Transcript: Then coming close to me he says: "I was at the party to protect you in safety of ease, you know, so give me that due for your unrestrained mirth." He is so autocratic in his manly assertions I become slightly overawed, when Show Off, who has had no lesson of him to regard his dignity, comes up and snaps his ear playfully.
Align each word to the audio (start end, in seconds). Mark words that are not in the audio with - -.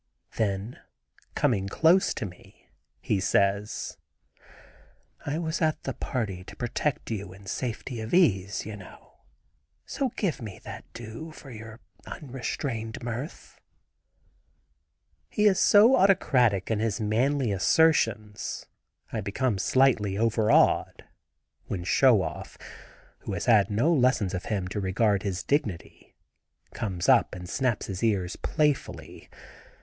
Then 0.37 0.79
coming 1.35 1.69
close 1.69 2.15
to 2.15 2.25
me 2.25 2.67
he 3.01 3.19
says: 3.19 3.97
"I 5.27 5.37
was 5.37 5.61
at 5.61 5.83
the 5.83 5.93
party 5.93 6.43
to 6.45 6.55
protect 6.55 7.11
you 7.11 7.31
in 7.33 7.45
safety 7.45 8.01
of 8.01 8.11
ease, 8.11 8.65
you 8.65 8.75
know, 8.75 9.19
so 9.85 10.09
give 10.15 10.41
me 10.41 10.57
that 10.63 10.91
due 10.93 11.31
for 11.33 11.51
your 11.51 11.81
unrestrained 12.07 13.03
mirth." 13.03 13.59
He 15.29 15.45
is 15.45 15.59
so 15.59 15.95
autocratic 15.95 16.71
in 16.71 16.79
his 16.79 16.99
manly 16.99 17.51
assertions 17.51 18.65
I 19.13 19.21
become 19.21 19.59
slightly 19.59 20.17
overawed, 20.17 21.05
when 21.67 21.83
Show 21.83 22.23
Off, 22.23 22.57
who 23.19 23.33
has 23.33 23.45
had 23.45 23.69
no 23.69 23.93
lesson 23.93 24.35
of 24.35 24.45
him 24.45 24.67
to 24.69 24.79
regard 24.81 25.21
his 25.21 25.43
dignity, 25.43 26.15
comes 26.73 27.07
up 27.07 27.35
and 27.35 27.47
snaps 27.47 27.85
his 27.85 28.01
ear 28.03 28.27
playfully. 28.41 29.29